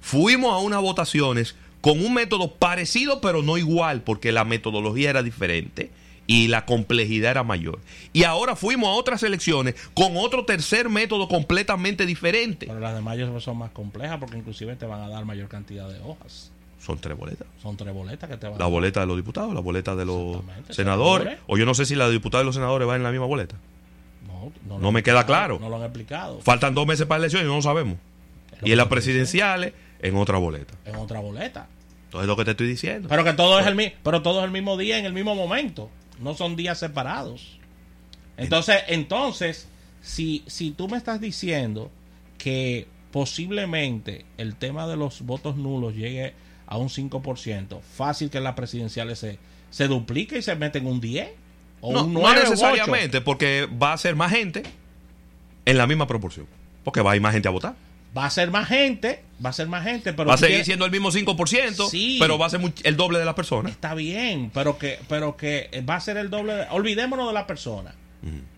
Fuimos 0.00 0.52
a 0.52 0.58
unas 0.58 0.80
votaciones 0.80 1.56
con 1.80 2.04
un 2.04 2.12
método 2.14 2.54
parecido 2.54 3.20
pero 3.20 3.42
no 3.42 3.56
igual 3.58 4.02
porque 4.02 4.32
la 4.32 4.44
metodología 4.44 5.10
era 5.10 5.22
diferente 5.22 5.90
y 6.26 6.48
la 6.48 6.64
complejidad 6.66 7.32
era 7.32 7.42
mayor. 7.42 7.80
Y 8.12 8.22
ahora 8.24 8.54
fuimos 8.54 8.88
a 8.88 8.92
otras 8.92 9.22
elecciones 9.22 9.74
con 9.94 10.16
otro 10.16 10.44
tercer 10.44 10.88
método 10.88 11.26
completamente 11.28 12.06
diferente. 12.06 12.66
Pero 12.66 12.78
las 12.80 12.94
demás 12.94 13.18
yo- 13.18 13.40
son 13.40 13.58
más 13.58 13.70
complejas 13.72 14.18
porque 14.20 14.38
inclusive 14.38 14.76
te 14.76 14.86
van 14.86 15.00
a 15.00 15.08
dar 15.08 15.24
mayor 15.24 15.48
cantidad 15.48 15.88
de 15.88 15.98
hojas. 16.00 16.52
Son 16.84 16.98
tres 16.98 17.16
boletas. 17.16 17.46
Son 17.62 17.76
tres 17.76 17.92
boletas 17.92 18.28
que 18.30 18.36
te 18.36 18.48
van 18.48 18.58
La 18.58 18.66
boleta 18.66 19.00
de 19.00 19.06
los 19.06 19.16
diputados, 19.16 19.52
la 19.54 19.60
boleta 19.60 19.94
de 19.94 20.04
los 20.06 20.38
senadores. 20.70 21.38
O 21.46 21.56
yo 21.58 21.66
no 21.66 21.74
sé 21.74 21.84
si 21.84 21.94
la 21.94 22.06
de 22.06 22.12
diputados 22.12 22.44
y 22.44 22.46
los 22.46 22.54
senadores 22.54 22.88
van 22.88 22.96
en 22.96 23.02
la 23.02 23.10
misma 23.10 23.26
boleta. 23.26 23.56
No, 24.26 24.50
No, 24.66 24.78
No 24.78 24.92
me 24.92 25.02
queda 25.02 25.26
claro. 25.26 25.58
No 25.60 25.68
lo 25.68 25.76
han 25.76 25.82
explicado. 25.82 26.40
Faltan 26.40 26.74
dos 26.74 26.86
meses 26.86 27.06
para 27.06 27.18
la 27.20 27.24
elección 27.26 27.42
y 27.44 27.46
no 27.46 27.56
lo 27.56 27.62
sabemos. 27.62 27.98
Lo 28.60 28.66
Y 28.68 28.72
en 28.72 28.78
las 28.78 28.86
presidenciales, 28.88 29.74
en 30.00 30.16
otra 30.16 30.38
boleta. 30.38 30.74
En 30.86 30.96
otra 30.96 31.20
boleta. 31.20 31.68
Entonces 32.06 32.22
es 32.24 32.28
lo 32.28 32.36
que 32.36 32.44
te 32.46 32.50
estoy 32.52 32.66
diciendo. 32.66 33.08
Pero 33.08 33.24
que 33.24 33.34
todo 33.34 33.60
es 33.60 33.66
el 33.66 33.74
mi- 33.76 33.92
pero 34.02 34.22
todo 34.22 34.40
es 34.40 34.44
el 34.46 34.50
mismo 34.50 34.76
día 34.76 34.98
en 34.98 35.04
el 35.04 35.12
mismo 35.12 35.34
momento. 35.34 35.90
No 36.18 36.34
son 36.34 36.56
días 36.56 36.78
separados. 36.78 37.58
Entonces, 38.36 38.78
entonces, 38.88 39.68
si, 40.02 40.42
si 40.46 40.70
tú 40.70 40.88
me 40.88 40.96
estás 40.96 41.20
diciendo 41.20 41.90
que 42.38 42.88
posiblemente 43.12 44.24
el 44.38 44.56
tema 44.56 44.86
de 44.86 44.96
los 44.96 45.22
votos 45.22 45.56
nulos 45.56 45.94
llegue 45.94 46.34
a 46.70 46.78
un 46.78 46.88
5%, 46.88 47.80
fácil 47.82 48.30
que 48.30 48.40
las 48.40 48.54
presidenciales 48.54 49.18
se, 49.18 49.38
se 49.70 49.86
duplique 49.88 50.38
y 50.38 50.42
se 50.42 50.54
meten 50.56 50.86
un 50.86 51.00
10 51.02 51.28
o 51.82 51.92
no, 51.92 52.04
un 52.04 52.14
no 52.14 52.20
9 52.20 52.38
o 52.38 52.40
8. 52.42 52.50
necesariamente, 52.52 53.20
porque 53.20 53.68
va 53.82 53.92
a 53.92 53.98
ser 53.98 54.16
más 54.16 54.30
gente 54.32 54.62
en 55.66 55.76
la 55.76 55.86
misma 55.86 56.06
proporción. 56.06 56.46
Porque 56.84 57.02
va 57.02 57.12
a 57.12 57.16
ir 57.16 57.20
más 57.22 57.32
gente 57.34 57.46
a 57.48 57.50
votar. 57.50 57.74
Va 58.16 58.24
a 58.24 58.30
ser 58.30 58.50
más 58.50 58.66
gente, 58.68 59.22
va 59.44 59.50
a 59.50 59.52
ser 59.52 59.68
más 59.68 59.84
gente, 59.84 60.12
pero 60.12 60.28
va 60.28 60.34
a 60.34 60.38
seguir 60.38 60.64
siendo 60.64 60.84
el 60.84 60.90
mismo 60.90 61.10
5%, 61.12 61.88
Sí. 61.90 62.16
pero 62.20 62.38
va 62.38 62.46
a 62.46 62.50
ser 62.50 62.60
el 62.82 62.96
doble 62.96 63.18
de 63.20 63.24
las 63.24 63.34
personas. 63.34 63.70
Está 63.70 63.94
bien, 63.94 64.50
pero 64.54 64.78
que, 64.78 64.98
pero 65.08 65.36
que 65.36 65.84
va 65.88 65.96
a 65.96 66.00
ser 66.00 66.16
el 66.16 66.30
doble. 66.30 66.54
de- 66.54 66.66
olvidémonos 66.70 67.28
de 67.28 67.34
la 67.34 67.46
persona. 67.46 67.94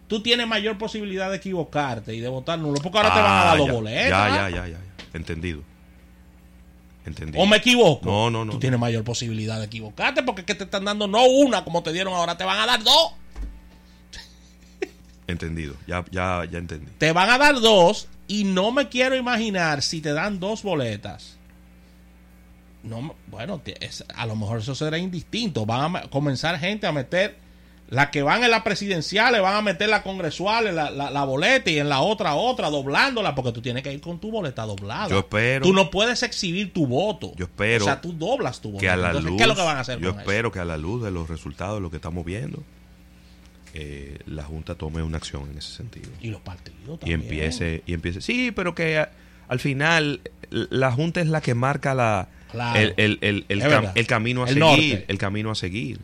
Tú 0.08 0.22
tienes 0.22 0.46
mayor 0.46 0.76
posibilidad 0.78 1.30
de 1.30 1.36
equivocarte 1.38 2.14
y 2.14 2.20
de 2.20 2.28
votar 2.28 2.58
nulo, 2.58 2.80
porque 2.82 2.98
ahora 2.98 3.14
te 3.14 3.20
van 3.20 3.30
a 3.30 3.42
Ah, 3.42 3.44
dar 3.56 3.58
dos. 3.58 3.84
Ya, 3.84 4.08
ya, 4.08 4.50
ya, 4.50 4.50
ya, 4.50 4.68
ya. 4.68 4.78
Entendido. 5.14 5.62
¿O 7.36 7.46
me 7.46 7.56
equivoco? 7.56 8.06
No, 8.06 8.30
no, 8.30 8.44
no. 8.44 8.52
Tú 8.52 8.58
tienes 8.60 8.78
mayor 8.78 9.02
posibilidad 9.04 9.58
de 9.58 9.66
equivocarte 9.66 10.22
porque 10.22 10.42
es 10.42 10.46
que 10.46 10.54
te 10.54 10.64
están 10.64 10.84
dando 10.84 11.06
no 11.08 11.24
una 11.26 11.64
como 11.64 11.82
te 11.82 11.92
dieron 11.92 12.14
ahora, 12.14 12.36
te 12.36 12.44
van 12.44 12.58
a 12.60 12.66
dar 12.66 12.82
dos. 12.82 13.12
Entendido. 15.26 15.74
Ya, 15.86 16.04
ya, 16.10 16.44
ya 16.50 16.58
entendí. 16.58 16.90
Te 16.98 17.12
van 17.12 17.30
a 17.30 17.38
dar 17.38 17.54
dos 17.60 18.08
y 18.28 18.44
no 18.44 18.72
me 18.72 18.88
quiero 18.88 19.16
imaginar 19.16 19.82
si 19.82 20.00
te 20.00 20.12
dan 20.12 20.40
dos 20.40 20.62
boletas. 20.62 21.36
No, 22.82 23.14
bueno, 23.28 23.60
te- 23.60 23.84
es- 23.84 24.04
a 24.14 24.26
lo 24.26 24.34
mejor 24.36 24.58
eso 24.58 24.74
será 24.74 24.98
indistinto. 24.98 25.64
Van 25.66 25.80
a 25.82 25.88
me- 25.88 26.08
comenzar 26.10 26.58
gente 26.58 26.86
a 26.86 26.92
meter 26.92 27.36
las 27.92 28.08
que 28.08 28.22
van 28.22 28.42
en 28.42 28.50
la 28.50 28.64
presidencial, 28.64 29.38
van 29.42 29.54
a 29.54 29.60
meter 29.60 29.88
la 29.88 30.02
congresual, 30.02 30.74
la, 30.74 30.90
la, 30.90 31.10
la 31.10 31.24
boleta 31.24 31.70
y 31.70 31.78
en 31.78 31.88
la 31.90 32.00
otra 32.00 32.34
otra, 32.34 32.70
doblándola, 32.70 33.34
porque 33.34 33.52
tú 33.52 33.60
tienes 33.60 33.82
que 33.82 33.92
ir 33.92 34.00
con 34.00 34.18
tu 34.18 34.30
boleta 34.30 34.62
doblada. 34.64 35.08
Yo 35.08 35.18
espero- 35.18 35.62
Tú 35.66 35.74
no 35.74 35.90
puedes 35.90 36.22
exhibir 36.22 36.72
tu 36.72 36.86
voto. 36.86 37.34
Yo 37.36 37.44
espero 37.44 37.84
O 37.84 37.86
sea, 37.86 38.00
tú 38.00 38.14
doblas 38.14 38.60
tu 38.62 38.70
voto. 38.70 38.80
que 38.80 38.88
a 38.88 38.96
la 38.96 39.08
Entonces, 39.08 39.30
luz, 39.30 39.36
¿qué 39.36 39.42
es 39.42 39.48
lo 39.48 39.54
que 39.56 39.62
van 39.62 39.76
a 39.76 39.80
hacer 39.80 39.98
yo 40.00 40.12
con 40.12 40.20
espero 40.20 40.50
que 40.50 40.58
a 40.60 40.64
la 40.64 40.78
luz 40.78 41.02
de 41.04 41.10
los 41.10 41.28
resultados 41.28 41.74
de 41.76 41.80
lo 41.82 41.90
que 41.90 41.96
estamos 41.96 42.24
viendo, 42.24 42.62
eh, 43.74 44.18
la 44.26 44.42
Junta 44.44 44.74
tome 44.74 45.02
una 45.02 45.16
acción 45.18 45.50
en 45.50 45.58
ese 45.58 45.74
sentido. 45.76 46.08
Y 46.20 46.28
los 46.28 46.40
partidos 46.40 46.78
Y 46.96 46.98
también. 46.98 47.20
empiece, 47.22 47.82
y 47.86 47.94
empiece. 47.94 48.20
Sí, 48.20 48.52
pero 48.52 48.74
que 48.74 48.98
a- 48.98 49.10
al 49.48 49.60
final 49.60 50.20
la 50.50 50.92
Junta 50.92 51.20
es 51.20 51.26
la 51.26 51.40
que 51.40 51.54
marca 51.54 51.94
la, 51.94 52.28
Claro. 52.50 52.78
el, 52.80 52.94
el- 52.98 53.18
el- 53.22 53.44
el 53.48 53.62
cam- 53.62 54.06
camino 54.06 54.42
a 54.44 54.46
seguir. 54.48 54.60
norte. 54.60 55.04
El 55.08 55.18
camino 55.18 55.50
a 55.50 55.54
seguir. 55.54 56.00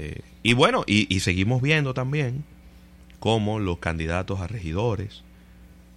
Eh, 0.00 0.22
y 0.42 0.54
bueno, 0.54 0.82
y, 0.86 1.14
y 1.14 1.20
seguimos 1.20 1.60
viendo 1.60 1.92
también 1.92 2.44
cómo 3.18 3.58
los 3.58 3.78
candidatos 3.78 4.40
a 4.40 4.46
regidores 4.46 5.22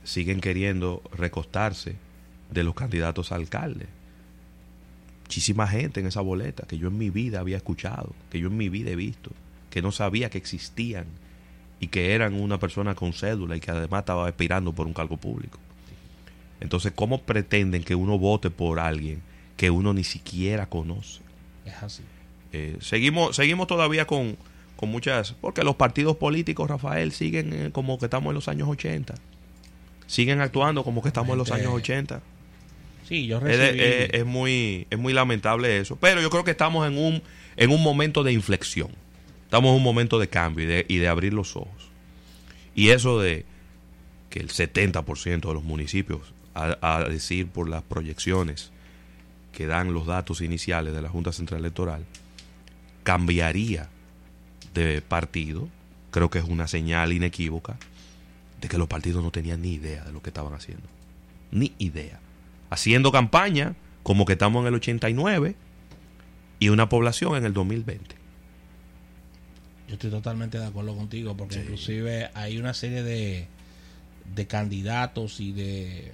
siguen 0.03 0.41
queriendo 0.41 1.01
recostarse 1.13 1.95
de 2.51 2.63
los 2.65 2.75
candidatos 2.75 3.31
a 3.31 3.36
alcalde. 3.36 3.88
Muchísima 5.22 5.67
gente 5.67 6.01
en 6.01 6.07
esa 6.07 6.19
boleta 6.19 6.67
que 6.67 6.77
yo 6.77 6.89
en 6.89 6.98
mi 6.98 7.10
vida 7.10 7.39
había 7.39 7.55
escuchado, 7.55 8.13
que 8.29 8.39
yo 8.39 8.48
en 8.48 8.57
mi 8.57 8.67
vida 8.67 8.91
he 8.91 8.98
visto, 8.98 9.31
que 9.69 9.81
no 9.81 9.93
sabía 9.93 10.29
que 10.29 10.38
existían 10.38 11.05
y 11.79 11.88
que 11.88 12.13
eran 12.13 12.33
una 12.33 12.60
persona 12.60 12.95
con 12.95 13.13
cédula 13.13 13.55
y 13.55 13.62
que 13.62 13.72
además 13.72 14.01
estaba 14.01 14.27
aspirando 14.27 14.74
por 14.74 14.86
un 14.86 14.93
cargo 14.93 15.15
público. 15.15 15.60
Entonces, 16.60 16.91
¿cómo 16.93 17.22
pretenden 17.22 17.83
que 17.83 17.95
uno 17.95 18.19
vote 18.19 18.50
por 18.50 18.79
alguien 18.79 19.22
que 19.55 19.69
uno 19.69 19.93
ni 19.93 20.03
siquiera 20.03 20.65
conoce? 20.65 21.22
Es 21.65 21.81
así. 21.81 22.03
Eh, 22.53 22.77
seguimos, 22.81 23.36
seguimos 23.36 23.67
todavía 23.67 24.05
con, 24.05 24.38
con 24.75 24.89
muchas... 24.89 25.33
Porque 25.33 25.63
los 25.63 25.75
partidos 25.75 26.15
políticos, 26.17 26.69
Rafael, 26.69 27.12
siguen 27.12 27.51
eh, 27.53 27.69
como 27.72 27.98
que 28.00 28.05
estamos 28.05 28.29
en 28.29 28.36
los 28.36 28.48
años 28.48 28.67
80. 28.69 29.15
Siguen 30.07 30.39
actuando 30.41 30.83
como 30.83 31.01
que 31.01 31.07
estamos 31.10 31.31
en 31.33 31.38
los 31.39 31.51
años 31.51 31.74
80. 31.74 32.22
Sí, 33.07 33.25
yo 33.27 33.38
Es, 33.38 33.43
recibí... 33.43 33.79
es- 33.81 34.10
es 34.13 34.25
muy, 34.25 34.88
es 34.89 35.00
muy 35.00 35.13
lamentable 35.13 35.79
eso. 35.79 35.98
Pero 35.98 36.22
yo 36.22 36.29
creo 36.29 36.43
que 36.43 36.51
estamos 36.51 36.88
en 36.88 36.98
un, 36.98 37.22
en 37.57 37.72
un 37.72 37.81
momento 37.81 38.24
de 38.24 38.31
inflexión. 38.33 38.89
Estamos 39.45 39.69
en 39.72 39.77
un 39.77 39.83
momento 39.83 40.19
de 40.19 40.29
cambio 40.29 40.63
y 40.65 40.67
de, 40.67 40.86
y 40.88 40.98
de 40.98 41.07
abrir 41.07 41.33
los 41.33 41.55
ojos. 41.55 41.89
Y 42.75 42.89
eso 42.89 43.19
de 43.19 43.45
que 44.29 44.39
el 44.39 44.50
70% 44.50 45.48
de 45.48 45.53
los 45.53 45.63
municipios, 45.63 46.22
a, 46.55 46.77
a 46.81 47.03
decir 47.03 47.48
por 47.48 47.69
las 47.69 47.83
proyecciones 47.83 48.72
que 49.51 49.67
dan 49.67 49.93
los 49.93 50.07
datos 50.07 50.41
iniciales 50.41 50.93
de 50.95 51.01
la 51.03 51.10
Junta 51.10 51.31
Central 51.31 51.60
Electoral, 51.60 52.03
cambiaría 53.03 53.89
de 54.74 55.01
partido, 55.01 55.69
creo 56.12 56.29
que 56.29 56.39
es 56.39 56.45
una 56.45 56.67
señal 56.67 57.13
inequívoca 57.13 57.77
de 58.62 58.67
que 58.69 58.77
los 58.77 58.88
partidos 58.88 59.24
no 59.24 59.31
tenían 59.31 59.62
ni 59.62 59.74
idea 59.74 60.03
de 60.05 60.12
lo 60.13 60.22
que 60.22 60.29
estaban 60.29 60.53
haciendo. 60.53 60.88
Ni 61.51 61.74
idea. 61.77 62.19
Haciendo 62.69 63.12
campaña 63.12 63.75
como 64.03 64.25
que 64.25 64.33
estamos 64.33 64.62
en 64.62 64.67
el 64.67 64.75
89 64.75 65.55
y 66.60 66.69
una 66.69 66.89
población 66.89 67.36
en 67.36 67.45
el 67.45 67.53
2020. 67.53 68.15
Yo 69.88 69.93
estoy 69.93 70.10
totalmente 70.10 70.57
de 70.57 70.65
acuerdo 70.65 70.95
contigo, 70.95 71.36
porque 71.38 71.55
Sí. 71.55 71.62
inclusive 71.62 72.29
hay 72.33 72.57
una 72.57 72.74
serie 72.74 73.03
de, 73.03 73.48
de 74.33 74.48
candidatos 74.48 75.39
y 75.39 75.51
de 75.51 76.13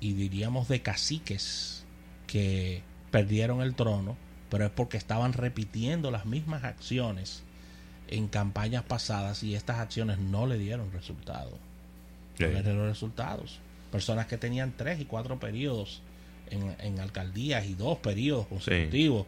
y 0.00 0.12
diríamos 0.12 0.68
de 0.68 0.82
caciques 0.82 1.84
que 2.26 2.82
perdieron 3.10 3.60
el 3.62 3.74
trono, 3.74 4.16
pero 4.50 4.64
es 4.66 4.70
porque 4.70 4.96
estaban 4.96 5.32
repitiendo 5.32 6.10
las 6.10 6.26
mismas 6.26 6.64
acciones 6.64 7.42
en 8.08 8.28
campañas 8.28 8.82
pasadas 8.84 9.42
y 9.42 9.54
estas 9.54 9.78
acciones 9.78 10.18
no 10.18 10.46
le 10.46 10.58
dieron 10.58 10.92
resultado. 10.92 11.50
No 12.38 12.46
le 12.48 12.62
dieron 12.62 12.88
resultados. 12.88 13.58
Personas 13.90 14.26
que 14.26 14.36
tenían 14.36 14.72
tres 14.76 15.00
y 15.00 15.04
cuatro 15.06 15.38
periodos 15.40 16.02
en, 16.50 16.74
en 16.80 17.00
alcaldías 17.00 17.66
y 17.66 17.74
dos 17.74 17.98
periodos 17.98 18.46
consecutivos 18.46 19.26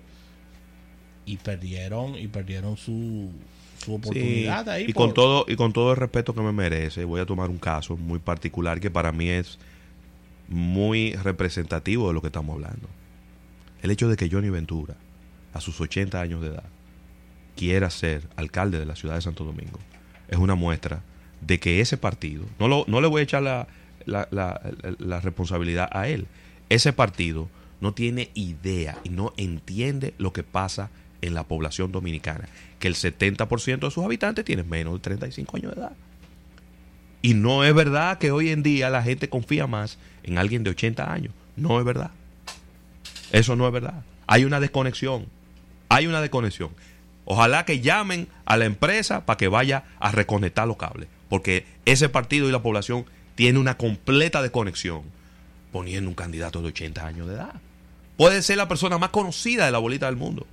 y 1.27 1.37
perdieron 1.39 2.15
y 2.17 2.29
perdieron 2.29 2.77
su, 2.77 3.31
su 3.85 3.95
oportunidad 3.95 4.65
Sí, 4.65 4.71
ahí 4.71 4.85
y 4.89 4.93
por- 4.93 5.07
con 5.07 5.15
todo 5.15 5.45
y 5.49 5.57
con 5.57 5.73
todo 5.73 5.91
el 5.91 5.97
respeto 5.97 6.35
que 6.35 6.41
me 6.41 6.53
merece 6.53 7.05
voy 7.05 7.21
a 7.21 7.27
tomar 7.27 7.51
un 7.51 7.59
caso 7.59 7.97
muy 7.97 8.19
particular 8.19 8.81
que 8.81 8.91
para 8.91 9.13
mí 9.13 9.29
es 9.29 9.59
muy 10.49 11.13
representativo 11.15 12.09
de 12.09 12.15
lo 12.15 12.21
que 12.23 12.29
estamos 12.29 12.55
hablando 12.55 12.89
el 13.83 13.91
hecho 13.91 14.09
de 14.09 14.17
que 14.17 14.29
Johnny 14.31 14.49
Ventura 14.51 14.95
a 15.53 15.61
sus 15.61 15.81
80 15.81 16.21
años 16.21 16.41
de 16.43 16.49
edad 16.49 16.65
quiera 17.57 17.91
ser 17.91 18.23
alcalde 18.37 18.79
de 18.79 18.87
la 18.87 18.97
ciudad 18.97 19.15
de 19.17 19.23
Santo 19.23 19.45
Domingo 19.45 19.79
es 20.29 20.39
una 20.39 20.55
muestra 20.55 21.03
de 21.41 21.59
que 21.61 21.81
ese 21.81 21.97
partido 21.97 22.45
no 22.59 22.69
lo, 22.69 22.85
no 22.89 23.01
le 23.01 23.09
voy 23.09 23.21
a 23.21 23.25
echar 23.25 23.43
la, 23.43 23.67
la, 24.07 24.29
la- 24.31 25.21
responsabilidad 25.21 25.89
a 25.93 26.09
él 26.09 26.27
ese 26.69 26.93
partido 26.93 27.49
no 27.81 27.95
tiene 27.95 28.31
idea 28.35 28.99
y 29.05 29.09
no 29.11 29.33
entiende 29.37 30.15
lo 30.19 30.33
que 30.33 30.43
pasa 30.43 30.91
en 31.23 31.35
la 31.35 31.45
población 31.45 31.91
dominicana, 31.93 32.49
que 32.79 32.87
el 32.89 32.95
70% 32.95 33.79
de 33.81 33.91
sus 33.91 34.05
habitantes 34.05 34.45
tienen 34.45 34.69
menos 34.69 34.95
de 34.95 35.01
35 35.01 35.57
años 35.57 35.75
de 35.75 35.81
edad. 35.81 35.93
Y 37.23 37.35
no 37.35 37.65
es 37.65 37.75
verdad 37.75 38.19
que 38.19 38.31
hoy 38.31 38.51
en 38.51 38.63
día 38.63 38.89
la 38.91 39.03
gente 39.03 39.29
confía 39.29 39.67
más 39.67 39.99
en 40.23 40.39
alguien 40.39 40.63
de 40.63 40.71
80 40.71 41.13
años. 41.13 41.33
No 41.57 41.79
es 41.81 41.85
verdad. 41.85 42.11
Eso 43.33 43.57
no 43.57 43.67
es 43.67 43.73
verdad. 43.73 44.05
Hay 44.27 44.45
una 44.45 44.61
desconexión. 44.61 45.27
Hay 45.89 46.07
una 46.07 46.21
desconexión. 46.21 46.71
Ojalá 47.25 47.65
que 47.65 47.81
llamen 47.81 48.29
a 48.47 48.57
la 48.57 48.65
empresa 48.65 49.27
para 49.27 49.37
que 49.37 49.49
vaya 49.49 49.85
a 50.01 50.11
reconectar 50.13 50.67
los 50.67 50.77
cables. 50.77 51.09
Porque 51.29 51.67
ese 51.85 52.09
partido 52.09 52.49
y 52.49 52.53
la 52.53 52.63
población 52.63 53.05
tiene 53.35 53.59
una 53.59 53.77
completa 53.77 54.41
desconexión 54.43 55.03
poniendo 55.73 56.09
un 56.09 56.15
candidato 56.15 56.63
de 56.63 56.69
80 56.69 57.07
años 57.07 57.29
de 57.29 57.35
edad. 57.35 57.55
Puede 58.17 58.43
ser 58.43 58.57
la 58.57 58.67
persona 58.69 58.99
más 58.99 59.11
conocida 59.11 59.67
de 59.67 59.73
la 59.73 59.79
bolita 59.79 60.07
del 60.07 60.17
mundo. 60.17 60.47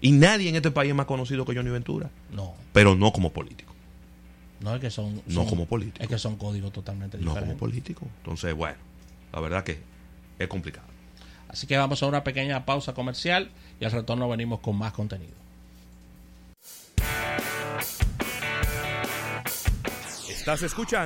Y 0.00 0.12
nadie 0.12 0.48
en 0.48 0.56
este 0.56 0.70
país 0.70 0.90
es 0.90 0.96
más 0.96 1.06
conocido 1.06 1.44
que 1.44 1.54
Johnny 1.54 1.70
Ventura. 1.70 2.10
no 2.32 2.54
Pero 2.72 2.94
no 2.96 3.12
como 3.12 3.32
político. 3.32 3.72
no 4.60 4.74
es 4.74 4.80
que 4.80 4.90
son, 4.90 5.16
No 5.26 5.34
son- 5.42 5.46
como 5.46 5.66
político. 5.66 6.02
es 6.02 6.08
que 6.08 6.18
son 6.18 6.36
códigos 6.36 6.72
totalmente 6.72 7.18
No 7.18 7.24
como 7.24 7.34
diferentes 7.34 7.58
político. 7.58 8.06
Entonces, 8.18 8.54
bueno, 8.54 8.78
la 9.32 9.40
verdad 9.40 9.62
que 9.64 9.78
es 10.38 10.48
complicado. 10.48 10.86
así 11.48 11.66
que 11.66 11.76
vamos 11.76 12.02
a 12.02 12.06
una 12.06 12.24
pequeña 12.24 12.64
pausa 12.64 12.94
comercial 12.94 13.50
y 13.80 13.84
al 13.84 13.92
retorno 13.92 14.28
venimos 14.28 14.60
con 14.60 14.76
más 14.76 14.92
contenido. 14.92 15.34
Estás 20.28 20.62
escuchando 20.62 21.02